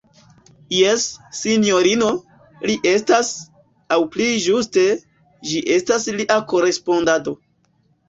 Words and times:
Jes, 0.75 1.03
sinjorino, 1.39 2.07
li 2.71 2.79
estas; 2.93 3.31
aŭ 3.93 4.01
pli 4.17 4.33
ĝuste, 4.49 4.89
ĝi 5.53 5.65
estas 5.79 6.13
lia 6.21 6.43
korespondado. 6.53 7.41